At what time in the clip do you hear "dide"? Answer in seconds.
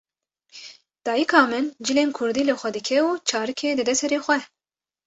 3.79-3.95